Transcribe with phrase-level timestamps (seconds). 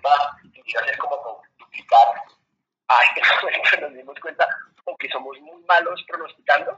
[0.00, 2.06] participar, iba a ser como duplicar.
[2.88, 3.06] Ay,
[3.80, 4.48] nos dimos cuenta
[4.84, 6.76] o que somos muy malos pronosticando,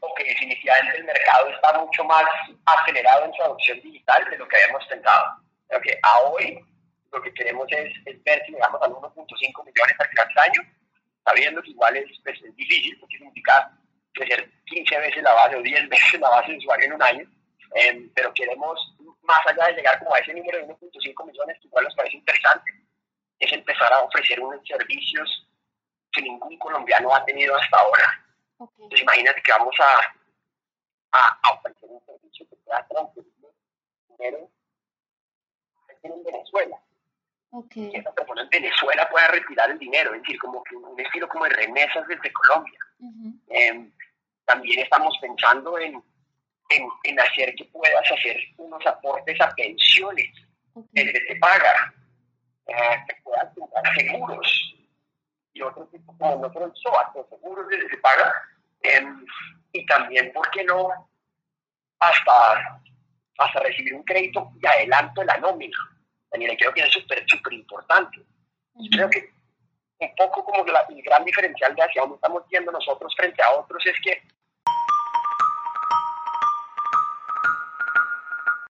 [0.00, 2.24] o que definitivamente el mercado está mucho más
[2.64, 5.42] acelerado en su adopción digital de lo que habíamos pensado.
[5.68, 6.64] Creo que a hoy
[7.12, 10.72] lo que queremos es, es ver si llegamos al 1.5 millones al final de año,
[11.24, 13.70] sabiendo que igual es, pues, es difícil, porque significa
[14.14, 17.30] crecer 15 veces la base o 10 veces la base de usuario en un año,
[17.74, 20.85] eh, pero queremos, más allá de llegar como a ese número de 1.5,
[21.24, 22.72] millones, que igual nos parece interesante,
[23.38, 25.46] es empezar a ofrecer unos servicios
[26.12, 28.24] que ningún colombiano ha tenido hasta ahora.
[28.58, 33.32] Entonces imagínate que vamos a, a, ofrecer un servicio que pueda transferir
[34.08, 34.50] dinero
[36.02, 36.80] en Venezuela.
[37.50, 37.90] Okay.
[37.90, 41.28] Que esa persona en Venezuela pueda retirar el dinero, es decir, como que un estilo
[41.28, 42.78] como de remesas desde Colombia.
[43.48, 43.92] Em,
[44.44, 46.02] también estamos pensando en,
[46.70, 50.28] en, en, hacer que puedas hacer unos aportes a pensiones
[50.92, 51.94] desde te paga,
[52.66, 54.74] eh, que puedas comprar seguros
[55.52, 58.32] y otro tipo como nosotros SOAT, seguros desde te paga,
[58.82, 59.26] em,
[59.72, 61.08] y también, ¿por qué no?
[61.98, 62.80] Hasta,
[63.38, 65.76] hasta recibir un crédito y adelanto de la nómina.
[66.30, 68.18] También creo que es súper, súper importante.
[68.90, 69.32] Creo que
[69.98, 73.84] un poco como el gran diferencial de hacia dónde estamos viendo nosotros frente a otros
[73.86, 74.22] es que